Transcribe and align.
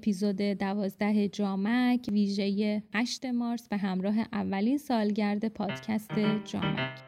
اپیزود 0.00 0.36
دوازده 0.36 1.28
جامک 1.28 2.08
ویژه 2.12 2.82
8 2.94 3.24
مارس 3.24 3.68
به 3.68 3.76
همراه 3.76 4.14
اولین 4.32 4.78
سالگرد 4.78 5.48
پادکست 5.48 6.10
جامک. 6.44 6.98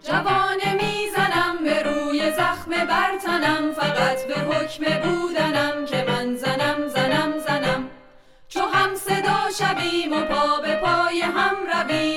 جوانه 0.00 0.74
می‌زنم 0.74 1.56
به 1.64 1.82
روی 1.82 2.30
زخم 2.30 2.70
برتنم 2.70 3.72
فقط 3.72 4.26
به 4.28 4.34
حکم 4.34 4.84
بودنم 4.84 5.84
که 5.86 6.04
من 6.08 6.36
زنم 6.36 6.88
زنم 6.88 7.38
زنم. 7.38 7.88
چو 8.48 8.60
هم 8.60 8.94
صدا 8.94 9.40
شویم 9.58 10.12
و 10.12 10.20
پا 10.20 10.60
به 10.62 10.76
پای 10.76 11.20
هم 11.20 11.56
رویم 11.72 12.09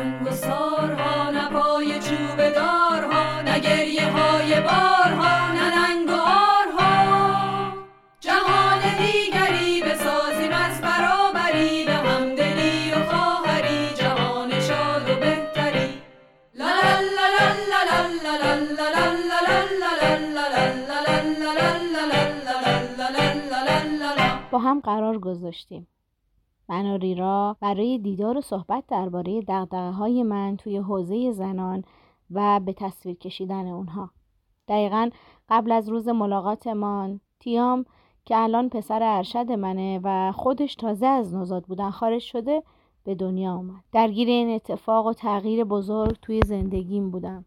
نه 0.00 0.20
سنگ 0.20 0.26
و 0.26 0.30
سارها 0.30 1.30
نه 1.30 1.48
پای 1.48 2.00
چوب 2.00 2.50
دارها 2.54 3.42
نه 3.42 3.60
گریه 3.60 4.10
های 4.10 4.60
بارها 4.60 5.52
نه 5.52 5.76
ننگ 5.76 6.10
و 6.10 6.18
جهان 8.20 8.80
دیگری 8.98 9.82
بسازیم 9.82 10.52
از 10.52 10.80
برابری 10.80 11.84
به 11.84 11.92
همدلی 11.92 12.92
و 12.92 13.04
خواهری 13.04 13.94
جهان 13.94 14.60
شاد 14.60 15.08
و 15.10 15.14
بهتری 15.20 16.02
لا 16.54 16.66
لا 16.66 17.00
لا 17.16 17.26
لا 17.36 17.48
لا 17.68 18.06
لا 18.28 18.44
لا 18.44 19.00
لا 24.16 24.40
با 24.50 24.58
هم 24.58 24.80
قرار 24.80 25.18
گذاشتیم 25.18 25.86
من 26.70 26.86
و 26.86 26.96
ریرا 26.96 27.56
برای 27.60 27.98
دیدار 27.98 28.38
و 28.38 28.40
صحبت 28.40 28.84
درباره 28.88 29.40
دقدقه 29.40 29.90
های 29.90 30.22
من 30.22 30.56
توی 30.56 30.76
حوزه 30.76 31.32
زنان 31.32 31.84
و 32.30 32.60
به 32.60 32.72
تصویر 32.72 33.16
کشیدن 33.16 33.66
اونها. 33.68 34.10
دقیقا 34.68 35.10
قبل 35.48 35.72
از 35.72 35.88
روز 35.88 36.08
ملاقاتمان 36.08 37.20
تیام 37.40 37.84
که 38.24 38.36
الان 38.36 38.68
پسر 38.68 39.02
ارشد 39.02 39.52
منه 39.52 40.00
و 40.02 40.32
خودش 40.32 40.74
تازه 40.74 41.06
از 41.06 41.34
نوزاد 41.34 41.64
بودن 41.64 41.90
خارج 41.90 42.22
شده 42.22 42.62
به 43.04 43.14
دنیا 43.14 43.52
آمد 43.52 43.84
درگیر 43.92 44.28
این 44.28 44.54
اتفاق 44.54 45.06
و 45.06 45.12
تغییر 45.12 45.64
بزرگ 45.64 46.16
توی 46.22 46.40
زندگیم 46.46 47.10
بودم. 47.10 47.44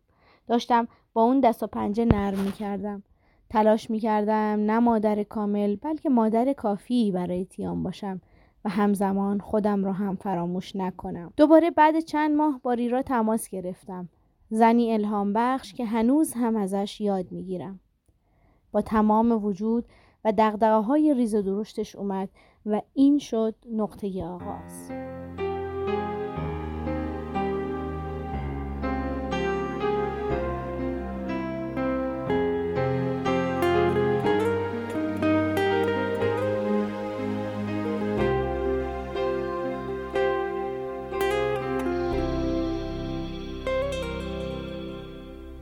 داشتم 0.48 0.88
با 1.14 1.22
اون 1.22 1.40
دست 1.40 1.64
و 1.64 1.68
پنجه 1.68 2.06
نرم 2.06 2.40
می 2.40 2.52
کردم 2.52 3.04
تلاش 3.50 3.90
می 3.90 4.00
کردم 4.00 4.60
نه 4.66 4.80
مادر 4.80 5.24
کامل 5.24 5.76
بلکه 5.76 6.10
مادر 6.10 6.54
کافی 6.54 7.12
برای 7.12 7.46
تیام 7.46 7.84
باشم. 7.84 8.22
و 8.66 8.69
همزمان 8.69 9.39
خودم 9.39 9.86
را 9.86 9.94
هم 9.94 10.16
فراموش 10.16 10.75
نکنم. 10.75 11.33
دوباره 11.38 11.72
بعد 11.72 12.00
چند 12.00 12.36
ماه 12.36 12.59
با 12.64 12.73
ریرا 12.73 13.02
تماس 13.02 13.50
گرفتم. 13.50 14.09
زنی 14.50 14.94
الهام 14.94 15.33
بخش 15.33 15.73
که 15.73 15.86
هنوز 15.86 16.33
هم 16.33 16.55
ازش 16.55 17.02
یاد 17.02 17.31
می 17.31 17.44
گیرم. 17.44 17.80
با 18.72 18.81
تمام 18.81 19.45
وجود 19.45 19.86
و 20.25 20.31
دقدقه 20.31 20.80
های 20.81 21.14
ریز 21.14 21.36
و 21.36 21.42
درشتش 21.42 21.95
اومد 21.95 22.30
و 22.65 22.82
این 22.93 23.20
شد 23.20 23.55
نقطه 23.71 24.23
آغاز. 24.23 25.02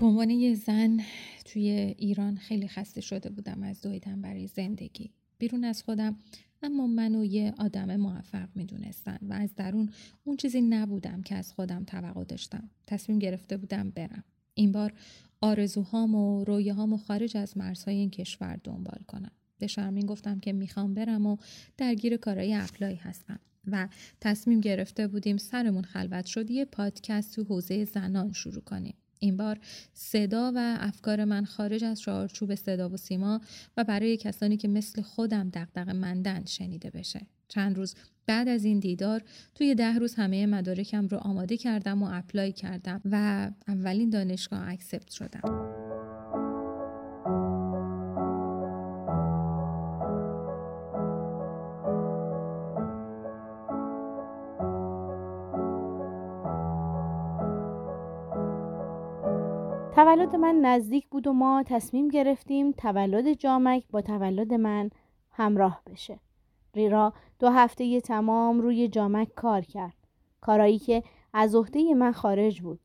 به 0.02 0.08
عنوان 0.08 0.30
یه 0.30 0.56
زن 0.56 1.00
توی 1.46 1.70
ایران 1.98 2.36
خیلی 2.36 2.68
خسته 2.68 3.02
شده 3.02 3.30
بودم 3.30 3.64
از 3.64 3.82
دویدن 3.82 4.22
برای 4.22 4.48
زندگی. 4.48 5.12
بیرون 5.38 5.64
از 5.64 5.84
خودم 5.84 6.16
اما 6.64 6.88
منو 6.88 7.26
یه 7.26 7.54
آدم 7.58 7.96
موفق 7.96 8.50
می‌دونستن 8.56 9.18
و 9.22 9.34
از 9.34 9.56
درون 9.56 9.90
اون 10.24 10.38
چیزی 10.38 10.62
نبودم 10.62 11.22
که 11.22 11.36
از 11.36 11.54
خودم 11.54 11.84
توقع 11.84 12.24
داشتم. 12.24 12.70
تصمیم 12.88 13.20
گرفته 13.20 13.58
بودم 13.58 13.90
برم. 13.90 14.24
این 14.54 14.72
بار 14.72 14.94
آرزوهام 15.42 16.16
و 16.16 16.44
رویاهام 16.44 16.94
و 16.94 16.98
خارج 16.98 17.38
از 17.38 17.58
مرزهای 17.58 17.96
این 17.96 18.10
کشور 18.10 18.60
دنبال 18.64 19.00
کنم. 19.08 19.32
به 19.58 19.68
شرمین 19.68 20.06
گفتم 20.06 20.40
که 20.40 20.54
می‌خوام 20.54 20.94
برم 20.94 21.26
و 21.26 21.38
درگیر 21.78 22.18
کارهای 22.18 22.54
اپلای 22.54 22.96
هستم 22.96 23.40
و 23.68 23.88
تصمیم 24.22 24.62
گرفته 24.62 25.08
بودیم 25.08 25.38
سرمون 25.38 25.84
خلوت 25.84 26.26
شد 26.26 26.52
یه 26.52 26.66
پادکست 26.66 27.36
تو 27.36 27.44
حوزه 27.44 27.86
زنان 27.86 28.34
شروع 28.34 28.62
کنیم. 28.62 28.96
این 29.24 29.38
بار 29.38 29.60
صدا 29.94 30.52
و 30.56 30.78
افکار 30.80 31.26
من 31.26 31.46
خارج 31.46 31.84
از 31.84 32.02
چارچوب 32.02 32.56
صدا 32.56 32.90
و 32.90 32.98
سیما 32.98 33.42
و 33.78 33.84
برای 33.84 34.18
کسانی 34.18 34.58
که 34.58 34.68
مثل 34.68 35.02
خودم 35.02 35.50
دغدغه‌مندن 35.50 36.46
شنیده 36.46 36.90
بشه. 36.90 37.22
چند 37.48 37.78
روز 37.78 37.96
بعد 38.26 38.48
از 38.48 38.66
این 38.66 38.80
دیدار 38.80 39.24
توی 39.56 39.76
ده 39.76 40.00
روز 40.00 40.16
همه 40.16 40.46
مدارکم 40.46 41.08
رو 41.08 41.18
آماده 41.18 41.58
کردم 41.58 42.04
و 42.04 42.10
apply 42.12 42.52
کردم 42.52 43.02
و 43.12 43.50
اولین 43.68 44.10
دانشگاه 44.10 44.70
accept 44.70 45.12
شدم. 45.12 45.81
تولد 60.02 60.36
من 60.36 60.56
نزدیک 60.56 61.08
بود 61.10 61.28
و 61.28 61.34
ما 61.34 61.64
تصمیم 61.64 62.08
گرفتیم 62.08 62.72
تولد 62.72 63.34
جامک 63.34 63.84
با 63.92 64.02
تولد 64.02 64.54
من 64.54 64.90
همراه 65.32 65.82
بشه. 65.92 66.20
ریرا 66.76 67.14
دو 67.40 67.50
هفته 67.50 68.02
تمام 68.02 68.62
روی 68.62 68.88
جامک 68.88 69.28
کار 69.36 69.62
کرد. 69.62 69.94
کارایی 70.42 70.80
که 70.80 71.04
از 71.34 71.56
عهده 71.56 71.94
من 71.94 72.12
خارج 72.12 72.62
بود. 72.62 72.80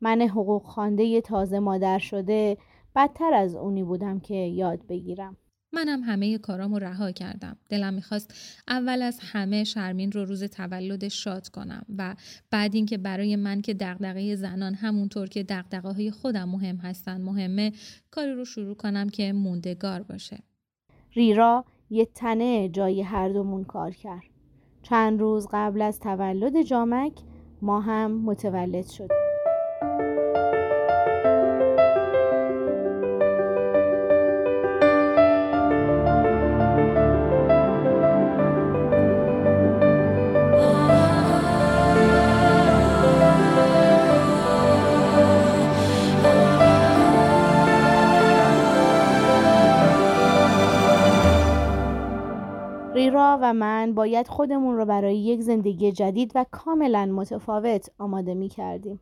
من 0.00 0.22
حقوق 0.22 0.62
خوانده 0.62 1.20
تازه 1.20 1.58
مادر 1.58 1.98
شده 1.98 2.56
بدتر 2.96 3.34
از 3.34 3.54
اونی 3.54 3.82
بودم 3.84 4.20
که 4.20 4.34
یاد 4.34 4.86
بگیرم. 4.86 5.36
منم 5.72 6.00
همه 6.02 6.38
کارامو 6.38 6.78
رها 6.78 7.12
کردم. 7.12 7.56
دلم 7.68 7.94
می‌خواست 7.94 8.34
اول 8.68 9.02
از 9.02 9.18
همه 9.22 9.64
شرمین 9.64 10.12
رو 10.12 10.24
روز 10.24 10.44
تولدش 10.44 11.24
شاد 11.24 11.48
کنم 11.48 11.86
و 11.98 12.16
بعد 12.50 12.74
اینکه 12.74 12.98
برای 12.98 13.36
من 13.36 13.60
که 13.60 13.74
دغدغه 13.74 14.36
زنان 14.36 14.74
همونطور 14.74 15.28
که 15.28 15.42
دغدغه 15.42 15.92
های 15.92 16.10
خودم 16.10 16.48
مهم 16.48 16.76
هستن 16.76 17.20
مهمه 17.20 17.72
کاری 18.10 18.32
رو 18.32 18.44
شروع 18.44 18.74
کنم 18.74 19.08
که 19.08 19.32
موندگار 19.32 20.02
باشه. 20.02 20.38
ریرا 21.12 21.64
یه 21.90 22.04
تنه 22.04 22.68
جای 22.68 23.02
هر 23.02 23.28
دومون 23.28 23.64
کار 23.64 23.90
کرد. 23.90 24.30
چند 24.82 25.20
روز 25.20 25.48
قبل 25.52 25.82
از 25.82 26.00
تولد 26.00 26.62
جامک 26.62 27.12
ما 27.62 27.80
هم 27.80 28.12
متولد 28.12 28.86
شدیم. 28.86 29.19
من 53.52 53.94
باید 53.94 54.28
خودمون 54.28 54.76
رو 54.76 54.84
برای 54.84 55.18
یک 55.18 55.40
زندگی 55.40 55.92
جدید 55.92 56.32
و 56.34 56.44
کاملا 56.50 57.06
متفاوت 57.06 57.90
آماده 57.98 58.34
می 58.34 58.48
کردیم. 58.48 59.00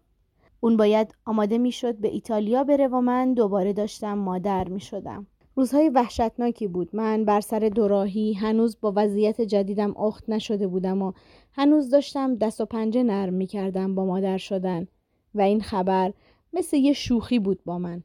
اون 0.61 0.77
باید 0.77 1.15
آماده 1.25 1.59
می 1.59 1.73
شد 1.73 1.97
به 1.97 2.09
ایتالیا 2.09 2.65
بره 2.65 2.89
و 2.89 3.00
من 3.00 3.35
دوباره 3.35 3.73
داشتم 3.73 4.19
مادر 4.19 4.69
می 4.69 4.81
شدم. 4.81 5.27
روزهای 5.56 5.89
وحشتناکی 5.89 6.67
بود. 6.67 6.97
من 6.97 7.25
بر 7.25 7.41
سر 7.41 7.59
دوراهی 7.59 8.33
هنوز 8.33 8.77
با 8.81 8.93
وضعیت 8.97 9.41
جدیدم 9.41 9.97
اخت 9.97 10.25
نشده 10.29 10.67
بودم 10.67 11.03
و 11.03 11.12
هنوز 11.53 11.91
داشتم 11.91 12.37
دست 12.37 12.61
و 12.61 12.67
پنجه 12.67 13.03
نرم 13.03 13.35
می 13.35 13.47
کردم 13.47 13.95
با 13.95 14.05
مادر 14.05 14.39
شدن 14.39 14.87
و 15.35 15.41
این 15.41 15.61
خبر 15.61 16.12
مثل 16.53 16.77
یه 16.77 16.93
شوخی 16.93 17.39
بود 17.39 17.65
با 17.65 17.79
من. 17.79 18.03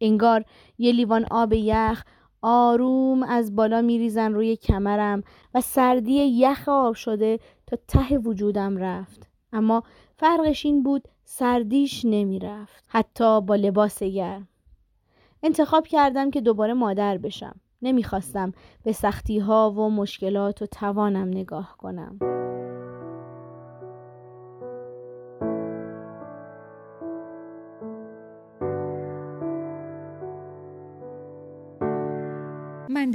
انگار 0.00 0.44
یه 0.78 0.92
لیوان 0.92 1.26
آب 1.30 1.52
یخ 1.52 2.04
آروم 2.48 3.22
از 3.22 3.56
بالا 3.56 3.82
میریزن 3.82 4.32
روی 4.32 4.56
کمرم 4.56 5.22
و 5.54 5.60
سردی 5.60 6.12
یخ 6.12 6.68
آب 6.68 6.94
شده 6.94 7.38
تا 7.66 7.76
ته 7.88 8.18
وجودم 8.18 8.76
رفت. 8.76 9.28
اما 9.52 9.82
فرقش 10.16 10.66
این 10.66 10.82
بود 10.82 11.08
سردیش 11.24 12.04
نمی‌رفت 12.04 12.84
حتی 12.86 13.40
با 13.40 13.54
لباس 13.54 14.02
گرم. 14.02 14.48
انتخاب 15.42 15.86
کردم 15.86 16.30
که 16.30 16.40
دوباره 16.40 16.74
مادر 16.74 17.18
بشم. 17.18 17.60
نمی‌خواستم 17.82 18.52
به 18.82 18.92
سختی 18.92 19.38
ها 19.38 19.70
و 19.70 19.90
مشکلات 19.90 20.62
و 20.62 20.66
توانم 20.66 21.28
نگاه 21.28 21.76
کنم. 21.78 22.18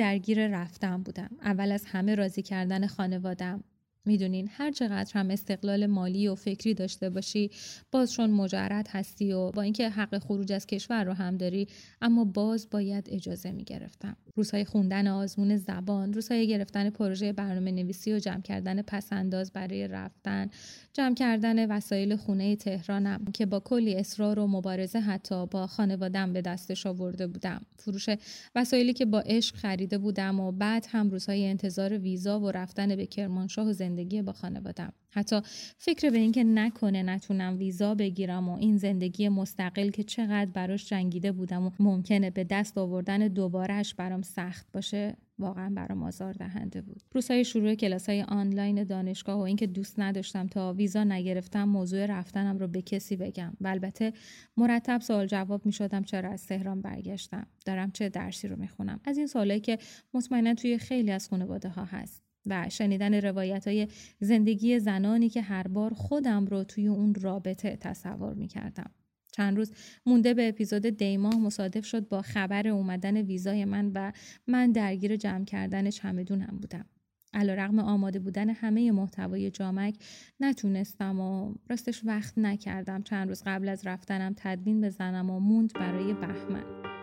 درگیر 0.02 0.48
رفتن 0.48 1.04
بودم. 1.04 1.30
اول 1.42 1.72
از 1.72 1.86
همه 1.86 2.16
راضی 2.16 2.42
کردن 2.42 2.88
خانوادم. 2.88 3.64
می‌دونین 4.06 4.50
هر 4.52 4.72
چقدر 4.72 5.12
هم 5.14 5.30
استقلال 5.30 5.86
مالی 5.86 6.28
و 6.28 6.36
فکری 6.36 6.74
داشته 6.74 7.10
باشی 7.10 7.52
باز 7.92 8.14
چون 8.14 8.30
مجرد 8.30 8.88
هستی 8.90 9.34
و 9.34 9.52
با 9.52 9.62
اینکه 9.62 9.90
حق 9.90 10.18
خروج 10.18 10.52
از 10.52 10.68
کشور 10.68 11.04
رو 11.04 11.14
هم 11.14 11.38
داری 11.38 11.68
اما 12.02 12.24
باز 12.24 12.68
باید 12.72 13.08
اجازه 13.12 13.52
می‌گرفتم. 13.52 14.18
روزهای 14.36 14.66
خوندن 14.66 15.08
آزمون 15.08 15.58
زبان 15.58 16.14
روزهای 16.14 16.48
گرفتن 16.48 16.90
پروژه 16.90 17.34
برنامه 17.34 17.72
نویسی 17.72 18.14
و 18.14 18.20
جمع 18.20 18.42
کردن 18.42 18.82
پسنداز 18.82 19.52
برای 19.52 19.88
رفتن 19.88 20.50
جمع 20.94 21.16
کردن 21.16 21.72
وسایل 21.72 22.16
خونه 22.16 22.56
تهرانم 22.56 23.26
که 23.34 23.46
با 23.46 23.60
کلی 23.60 23.96
اصرار 23.96 24.40
و 24.40 24.48
مبارزه 24.48 25.00
حتی 25.00 25.46
با 25.46 25.68
خانوادم 25.68 26.34
به 26.34 26.42
دستش 26.42 26.86
آورده 26.86 27.28
بودم. 27.28 27.62
فروش 27.78 28.10
وسایلی 28.56 28.94
که 28.94 29.06
با 29.06 29.20
عشق 29.20 29.56
خریده 29.56 29.98
بودم 29.98 30.40
و 30.40 30.52
بعد 30.52 30.86
هم 30.90 31.10
روزهای 31.10 31.46
انتظار 31.46 31.98
ویزا 31.98 32.40
و 32.40 32.52
رفتن 32.52 32.96
به 32.96 33.06
کرمانشاه 33.06 33.70
و 33.70 33.74
زندگی 33.92 34.22
با 34.22 34.34
خانوادم 34.34 34.94
حتی 35.10 35.42
فکر 35.78 36.10
به 36.10 36.18
اینکه 36.18 36.44
نکنه 36.44 37.04
نتونم 37.04 37.58
ویزا 37.58 37.96
بگیرم 37.96 38.50
و 38.50 38.58
این 38.58 38.78
زندگی 38.78 39.30
مستقل 39.30 39.90
که 39.90 40.04
چقدر 40.04 40.52
براش 40.52 40.90
جنگیده 40.90 41.32
بودم 41.32 41.66
و 41.66 41.72
ممکنه 41.80 42.30
به 42.30 42.44
دست 42.44 42.78
آوردن 42.78 43.28
دوبارهش 43.28 43.94
برام 43.94 44.22
سخت 44.22 44.68
باشه 44.74 45.16
واقعا 45.40 45.70
برام 45.76 46.04
آزار 46.04 46.34
دهنده 46.34 46.82
بود. 46.82 47.02
روزهای 47.12 47.46
شروع 47.46 47.76
کلاس 47.76 48.10
های 48.10 48.22
آنلاین 48.22 48.84
دانشگاه 48.84 49.38
و 49.38 49.42
اینکه 49.42 49.68
دوست 49.68 50.00
نداشتم 50.00 50.48
تا 50.48 50.74
ویزا 50.74 51.04
نگرفتم 51.04 51.64
موضوع 51.64 52.06
رفتنم 52.06 52.58
رو 52.58 52.68
به 52.68 52.82
کسی 52.82 53.16
بگم. 53.16 53.54
و 53.62 53.68
البته 53.68 54.14
مرتب 54.58 55.02
سوال 55.02 55.28
جواب 55.28 55.66
می 55.66 55.72
شدم 55.72 56.04
چرا 56.04 56.30
از 56.30 56.48
تهران 56.48 56.82
برگشتم. 56.82 57.48
دارم 57.66 57.92
چه 57.92 58.10
درسی 58.10 58.48
رو 58.48 58.56
می‌خونم. 58.56 59.00
از 59.06 59.18
این 59.18 59.28
سوالایی 59.28 59.60
که 59.60 59.78
مطمئنا 60.14 60.54
توی 60.54 60.78
خیلی 60.78 61.12
از 61.12 61.30
خانواده 61.30 61.70
ها 61.70 61.86
هست. 61.86 62.31
و 62.46 62.70
شنیدن 62.70 63.14
روایت 63.14 63.68
های 63.68 63.88
زندگی 64.20 64.80
زنانی 64.80 65.30
که 65.30 65.42
هر 65.42 65.68
بار 65.68 65.94
خودم 65.94 66.46
رو 66.46 66.64
توی 66.64 66.88
اون 66.88 67.16
رابطه 67.16 67.76
تصور 67.76 68.34
می 68.34 68.48
کردم. 68.48 68.92
چند 69.32 69.58
روز 69.58 69.72
مونده 70.06 70.34
به 70.34 70.50
اپیزود 70.50 70.86
دیماه 70.86 71.38
مصادف 71.38 71.86
شد 71.86 72.08
با 72.08 72.22
خبر 72.22 72.68
اومدن 72.68 73.18
ویزای 73.18 73.66
من 73.66 73.92
و 73.96 74.12
من 74.48 74.72
درگیر 74.72 75.16
جمع 75.16 75.46
کردن 75.46 75.90
چمدونم 75.90 76.58
بودم. 76.62 76.86
علا 77.34 77.54
رقم 77.54 77.80
آماده 77.80 78.20
بودن 78.20 78.50
همه 78.50 78.92
محتوای 78.92 79.52
جامک 79.52 79.96
نتونستم 80.40 81.20
و 81.20 81.54
راستش 81.70 82.02
وقت 82.06 82.38
نکردم 82.38 83.04
چند 83.04 83.28
روز 83.28 83.44
قبل 83.46 83.70
از 83.70 83.88
رفتنم 83.88 84.34
تدوین 84.38 84.82
بزنم 84.82 85.30
و 85.30 85.40
موند 85.40 85.74
برای 85.74 86.14
بهمن. 86.14 87.01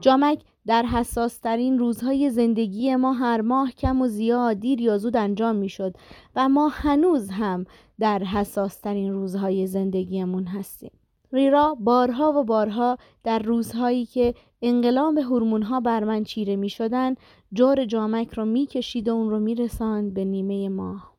جامک 0.00 0.42
در 0.66 0.82
حساسترین 0.82 1.78
روزهای 1.78 2.30
زندگی 2.30 2.96
ما 2.96 3.12
هر 3.12 3.40
ماه 3.40 3.72
کم 3.72 4.02
و 4.02 4.08
زیاد 4.08 4.60
دیر 4.60 4.80
یا 4.80 4.98
زود 4.98 5.16
انجام 5.16 5.56
می 5.56 5.68
شد 5.68 5.94
و 6.36 6.48
ما 6.48 6.68
هنوز 6.68 7.30
هم 7.30 7.66
در 7.98 8.24
حساسترین 8.24 9.12
روزهای 9.12 9.66
زندگیمون 9.66 10.44
هستیم. 10.44 10.90
ریرا 11.32 11.76
بارها 11.80 12.32
و 12.32 12.44
بارها 12.44 12.98
در 13.24 13.38
روزهایی 13.38 14.06
که 14.06 14.34
انقلاب 14.62 15.18
هورمونها 15.18 15.80
بر 15.80 16.04
من 16.04 16.24
چیره 16.24 16.56
می 16.56 16.68
شدن 16.68 17.14
جور 17.52 17.84
جامک 17.84 18.32
را 18.32 18.44
می 18.44 18.66
کشید 18.66 19.08
و 19.08 19.12
اون 19.12 19.30
رو 19.30 19.38
می 19.38 19.54
رساند 19.54 20.14
به 20.14 20.24
نیمه 20.24 20.68
ماه. 20.68 21.09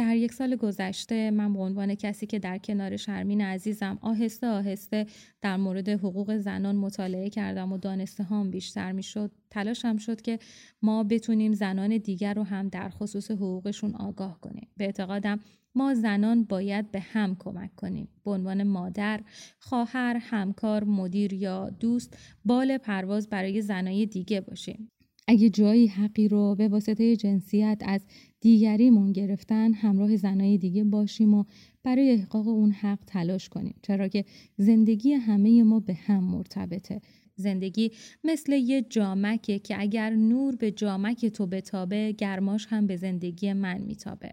در 0.00 0.16
یک 0.16 0.32
سال 0.32 0.56
گذشته 0.56 1.30
من 1.30 1.52
به 1.52 1.58
عنوان 1.58 1.94
کسی 1.94 2.26
که 2.26 2.38
در 2.38 2.58
کنار 2.58 2.96
شرمین 2.96 3.40
عزیزم 3.40 3.98
آهسته 4.00 4.46
آهسته 4.46 5.06
در 5.42 5.56
مورد 5.56 5.88
حقوق 5.88 6.36
زنان 6.36 6.76
مطالعه 6.76 7.30
کردم 7.30 7.72
و 7.72 7.78
دانسته 7.78 8.22
هم 8.22 8.50
بیشتر 8.50 8.92
می 8.92 9.02
شد 9.02 9.30
تلاشم 9.50 9.96
شد 9.96 10.20
که 10.20 10.38
ما 10.82 11.04
بتونیم 11.04 11.52
زنان 11.52 11.98
دیگر 11.98 12.34
رو 12.34 12.42
هم 12.42 12.68
در 12.68 12.88
خصوص 12.88 13.30
حقوقشون 13.30 13.94
آگاه 13.94 14.40
کنیم. 14.40 14.68
به 14.76 14.84
اعتقادم 14.84 15.40
ما 15.74 15.94
زنان 15.94 16.44
باید 16.44 16.90
به 16.90 17.00
هم 17.00 17.36
کمک 17.38 17.74
کنیم. 17.76 18.08
به 18.24 18.30
عنوان 18.30 18.62
مادر، 18.62 19.20
خواهر، 19.58 20.16
همکار، 20.20 20.84
مدیر 20.84 21.32
یا 21.32 21.70
دوست 21.70 22.18
بال 22.44 22.78
پرواز 22.78 23.28
برای 23.28 23.62
زنای 23.62 24.06
دیگه 24.06 24.40
باشیم. 24.40 24.90
اگه 25.30 25.50
جایی 25.50 25.86
حقی 25.86 26.28
رو 26.28 26.54
به 26.54 26.68
واسطه 26.68 27.16
جنسیت 27.16 27.82
از 27.86 28.00
دیگریمون 28.40 29.12
گرفتن 29.12 29.72
همراه 29.72 30.16
زنای 30.16 30.58
دیگه 30.58 30.84
باشیم 30.84 31.34
و 31.34 31.44
برای 31.82 32.10
احقاق 32.10 32.48
اون 32.48 32.70
حق 32.70 32.98
تلاش 33.06 33.48
کنیم. 33.48 33.74
چرا 33.82 34.08
که 34.08 34.24
زندگی 34.56 35.12
همه 35.12 35.62
ما 35.62 35.80
به 35.80 35.94
هم 35.94 36.24
مرتبطه. 36.24 37.00
زندگی 37.36 37.90
مثل 38.24 38.52
یه 38.52 38.82
جامکه 38.82 39.58
که 39.58 39.80
اگر 39.80 40.10
نور 40.10 40.56
به 40.56 40.70
جامک 40.70 41.26
تو 41.26 41.46
بتابه 41.46 42.12
گرماش 42.12 42.66
هم 42.70 42.86
به 42.86 42.96
زندگی 42.96 43.52
من 43.52 43.78
میتابه. 43.78 44.30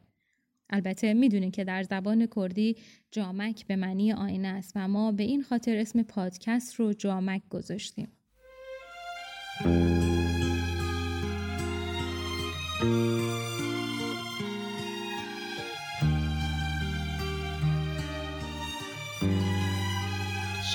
البته 0.69 1.13
می‌دونین 1.13 1.51
که 1.51 1.63
در 1.63 1.83
زبان 1.83 2.27
کردی 2.35 2.75
جامک 3.11 3.67
به 3.67 3.75
معنی 3.75 4.11
آینه 4.11 4.47
است 4.47 4.71
و 4.75 4.87
ما 4.87 5.11
به 5.11 5.23
این 5.23 5.43
خاطر 5.43 5.77
اسم 5.77 6.03
پادکست 6.03 6.75
رو 6.75 6.93
جامک 6.93 7.41
گذاشتیم. 7.49 8.07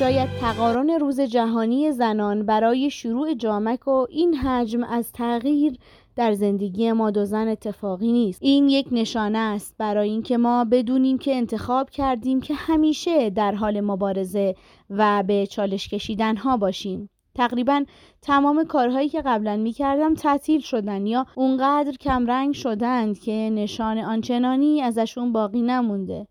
شاید 0.02 0.28
تقارن 0.40 0.90
روز 0.90 1.21
جهانی 1.21 1.92
زنان 1.92 2.47
برای 2.47 2.90
شروع 2.90 3.35
جامک 3.35 3.88
و 3.88 4.06
این 4.11 4.35
حجم 4.35 4.85
از 4.85 5.12
تغییر 5.12 5.78
در 6.16 6.32
زندگی 6.32 6.92
ما 6.92 7.11
دو 7.11 7.25
زن 7.25 7.49
اتفاقی 7.49 8.12
نیست. 8.12 8.38
این 8.42 8.68
یک 8.68 8.87
نشانه 8.92 9.38
است 9.38 9.75
برای 9.78 10.11
اینکه 10.11 10.37
ما 10.37 10.64
بدونیم 10.64 11.18
که 11.18 11.35
انتخاب 11.35 11.90
کردیم 11.90 12.40
که 12.40 12.54
همیشه 12.54 13.30
در 13.30 13.54
حال 13.54 13.80
مبارزه 13.80 14.54
و 14.90 15.23
به 15.23 15.47
چالش 15.47 15.88
کشیدن 15.88 16.37
ها 16.37 16.56
باشیم. 16.56 17.11
تقریبا 17.35 17.85
تمام 18.23 18.64
کارهایی 18.64 19.09
که 19.09 19.23
قبلا 19.23 19.56
می 19.56 19.73
کردم 19.73 20.14
تعطیل 20.14 20.61
شدن 20.61 21.06
یا 21.06 21.26
اونقدر 21.35 21.92
کمرنگ 21.92 22.54
شدند 22.54 23.18
که 23.18 23.50
نشان 23.52 23.99
آنچنانی 23.99 24.82
ازشون 24.82 25.32
باقی 25.32 25.62
نمونده. 25.62 26.26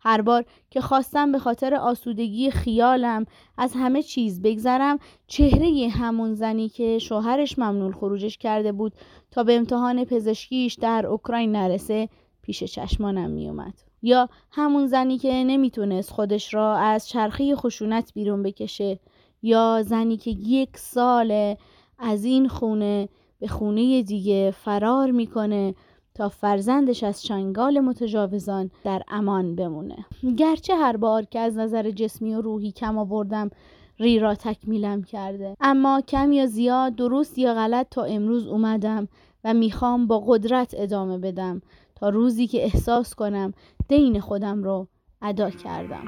هر 0.00 0.20
بار 0.20 0.44
که 0.70 0.80
خواستم 0.80 1.32
به 1.32 1.38
خاطر 1.38 1.74
آسودگی 1.74 2.50
خیالم 2.50 3.26
از 3.58 3.72
همه 3.74 4.02
چیز 4.02 4.42
بگذرم 4.42 4.98
چهره 5.26 5.88
همون 5.88 6.34
زنی 6.34 6.68
که 6.68 6.98
شوهرش 6.98 7.58
ممنول 7.58 7.92
خروجش 7.92 8.38
کرده 8.38 8.72
بود 8.72 8.92
تا 9.30 9.44
به 9.44 9.56
امتحان 9.56 10.04
پزشکیش 10.04 10.74
در 10.74 11.06
اوکراین 11.06 11.52
نرسه 11.52 12.08
پیش 12.42 12.64
چشمانم 12.64 13.30
میومد 13.30 13.74
یا 14.02 14.28
همون 14.50 14.86
زنی 14.86 15.18
که 15.18 15.32
نمی‌تونست 15.32 16.10
خودش 16.10 16.54
را 16.54 16.76
از 16.76 17.08
چرخه 17.08 17.56
خشونت 17.56 18.12
بیرون 18.14 18.42
بکشه 18.42 18.98
یا 19.42 19.82
زنی 19.82 20.16
که 20.16 20.30
یک 20.30 20.76
سال 20.76 21.56
از 21.98 22.24
این 22.24 22.48
خونه 22.48 23.08
به 23.40 23.48
خونه 23.48 24.02
دیگه 24.02 24.50
فرار 24.50 25.10
می‌کنه 25.10 25.74
تا 26.14 26.28
فرزندش 26.28 27.02
از 27.02 27.22
چنگال 27.22 27.80
متجاوزان 27.80 28.70
در 28.84 29.02
امان 29.08 29.56
بمونه. 29.56 30.06
گرچه 30.36 30.76
هر 30.76 30.96
بار 30.96 31.22
که 31.22 31.38
از 31.38 31.56
نظر 31.56 31.90
جسمی 31.90 32.34
و 32.34 32.40
روحی 32.40 32.72
کم 32.72 32.98
آوردم 32.98 33.50
ری 33.98 34.18
را 34.18 34.34
تکمیلم 34.34 35.02
کرده. 35.02 35.56
اما 35.60 36.00
کم 36.00 36.32
یا 36.32 36.46
زیاد 36.46 36.94
درست 36.94 37.38
یا 37.38 37.54
غلط 37.54 37.86
تا 37.90 38.04
امروز 38.04 38.46
اومدم 38.46 39.08
و 39.44 39.54
می‌خوام 39.54 40.06
با 40.06 40.24
قدرت 40.26 40.74
ادامه 40.78 41.18
بدم 41.18 41.62
تا 41.94 42.08
روزی 42.08 42.46
که 42.46 42.64
احساس 42.64 43.14
کنم 43.14 43.52
دین 43.88 44.20
خودم 44.20 44.62
رو 44.62 44.88
ادا 45.22 45.50
کردم. 45.50 46.04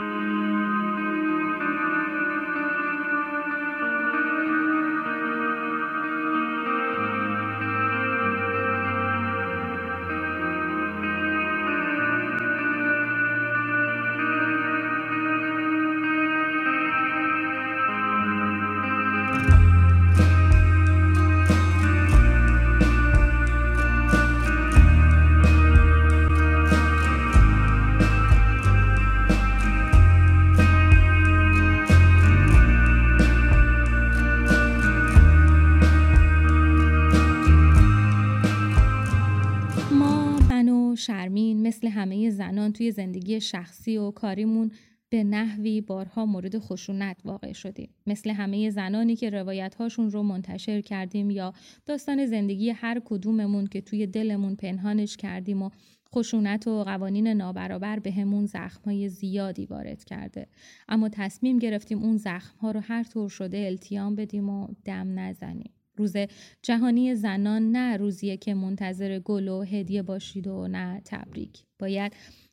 مثل 41.82 41.90
همه 41.90 42.30
زنان 42.30 42.72
توی 42.72 42.90
زندگی 42.90 43.40
شخصی 43.40 43.96
و 43.96 44.10
کاریمون 44.10 44.70
به 45.08 45.24
نحوی 45.24 45.80
بارها 45.80 46.26
مورد 46.26 46.58
خشونت 46.58 47.16
واقع 47.24 47.52
شدیم. 47.52 47.94
مثل 48.06 48.30
همه 48.30 48.70
زنانی 48.70 49.16
که 49.16 49.30
روایت 49.30 49.74
هاشون 49.74 50.10
رو 50.10 50.22
منتشر 50.22 50.80
کردیم 50.80 51.30
یا 51.30 51.52
داستان 51.86 52.26
زندگی 52.26 52.70
هر 52.70 53.00
کدوممون 53.04 53.66
که 53.66 53.80
توی 53.80 54.06
دلمون 54.06 54.56
پنهانش 54.56 55.16
کردیم 55.16 55.62
و 55.62 55.70
خشونت 56.14 56.66
و 56.66 56.84
قوانین 56.84 57.28
نابرابر 57.28 57.98
به 57.98 58.12
همون 58.12 58.46
زخمهای 58.46 59.08
زیادی 59.08 59.66
وارد 59.66 60.04
کرده. 60.04 60.46
اما 60.88 61.08
تصمیم 61.08 61.58
گرفتیم 61.58 62.02
اون 62.02 62.16
زخمها 62.16 62.70
رو 62.70 62.80
هر 62.80 63.02
طور 63.02 63.28
شده 63.28 63.58
التیام 63.58 64.14
بدیم 64.14 64.48
و 64.48 64.68
دم 64.84 65.18
نزنیم. 65.18 65.72
روز 65.96 66.16
جهانی 66.62 67.14
زنان 67.14 67.72
نه 67.72 67.96
روزیه 67.96 68.36
که 68.36 68.54
منتظر 68.54 69.18
گل 69.18 69.48
و 69.48 69.62
هدیه 69.62 70.02
باشید 70.02 70.46
و 70.46 70.68
نه 70.68 71.02
تبریک 71.04 71.64
باید 71.78 72.12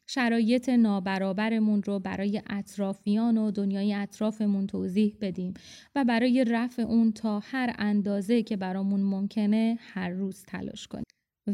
شرایط 0.09 0.69
نابرابرمون 0.69 1.83
رو 1.83 1.99
برای 1.99 2.41
اطرافیان 2.49 3.37
و 3.37 3.51
دنیای 3.51 3.93
اطرافمون 3.93 4.67
توضیح 4.67 5.15
بدیم 5.21 5.53
و 5.95 6.05
برای 6.05 6.45
رفع 6.47 6.81
اون 6.81 7.11
تا 7.11 7.39
هر 7.39 7.75
اندازه 7.77 8.43
که 8.43 8.57
برامون 8.57 9.01
ممکنه 9.01 9.77
هر 9.79 10.09
روز 10.09 10.43
تلاش 10.43 10.87
کنیم. 10.87 11.03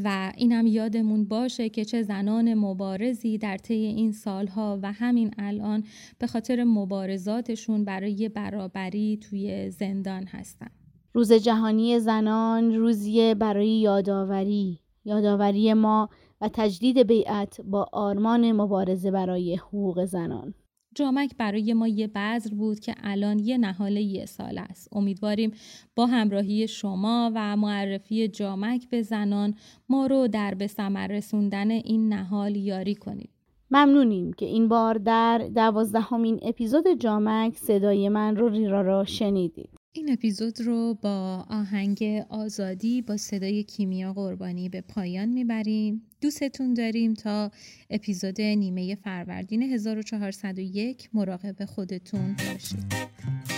و 0.03 0.33
اینم 0.37 0.67
یادمون 0.67 1.25
باشه 1.25 1.69
که 1.69 1.85
چه 1.85 2.01
زنان 2.01 2.53
مبارزی 2.53 3.37
در 3.37 3.57
طی 3.57 3.73
این 3.73 4.11
سالها 4.11 4.79
و 4.81 4.91
همین 4.91 5.33
الان 5.37 5.83
به 6.19 6.27
خاطر 6.27 6.63
مبارزاتشون 6.63 7.85
برای 7.85 8.29
برابری 8.29 9.17
توی 9.17 9.69
زندان 9.69 10.27
هستن. 10.27 10.84
روز 11.15 11.33
جهانی 11.33 11.99
زنان 11.99 12.75
روزیه 12.75 13.35
برای 13.35 13.69
یادآوری 13.69 14.79
یادآوری 15.05 15.73
ما 15.73 16.09
و 16.41 16.49
تجدید 16.53 16.99
بیعت 16.99 17.61
با 17.61 17.89
آرمان 17.93 18.51
مبارزه 18.51 19.11
برای 19.11 19.55
حقوق 19.55 20.05
زنان 20.05 20.53
جامک 20.95 21.31
برای 21.37 21.73
ما 21.73 21.87
یه 21.87 22.07
بذر 22.07 22.53
بود 22.55 22.79
که 22.79 22.95
الان 23.03 23.39
یه 23.39 23.57
نهال 23.57 23.97
یه 23.97 24.25
سال 24.25 24.57
است. 24.57 24.89
امیدواریم 24.91 25.51
با 25.95 26.05
همراهی 26.05 26.67
شما 26.67 27.31
و 27.35 27.57
معرفی 27.57 28.27
جامک 28.27 28.89
به 28.89 29.01
زنان 29.01 29.55
ما 29.89 30.07
رو 30.07 30.27
در 30.27 30.53
به 30.53 30.67
ثمر 30.67 31.07
رسوندن 31.07 31.71
این 31.71 32.13
نهال 32.13 32.55
یاری 32.55 32.95
کنید. 32.95 33.29
ممنونیم 33.71 34.33
که 34.33 34.45
این 34.45 34.67
بار 34.67 34.97
در 34.97 35.37
دوازدهمین 35.55 36.39
اپیزود 36.41 36.87
جامک 36.99 37.57
صدای 37.57 38.09
من 38.09 38.35
رو 38.35 38.49
ریرا 38.49 38.81
را 38.81 39.05
شنیدید. 39.05 39.84
این 39.97 40.11
اپیزود 40.11 40.61
رو 40.61 40.93
با 40.93 41.45
آهنگ 41.49 42.23
آزادی 42.29 43.01
با 43.01 43.17
صدای 43.17 43.63
کیمیا 43.63 44.13
قربانی 44.13 44.69
به 44.69 44.81
پایان 44.81 45.29
می‌بریم. 45.29 46.01
دوستتون 46.21 46.73
داریم 46.73 47.13
تا 47.13 47.51
اپیزود 47.89 48.41
نیمه 48.41 48.95
فروردین 48.95 49.61
1401 49.61 51.09
مراقب 51.13 51.65
خودتون 51.65 52.35
باشید. 52.53 53.54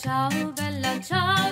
ciao, 0.00 0.52
bella 0.56 0.98
ciao. 1.00 1.49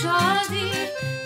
chore 0.00 1.19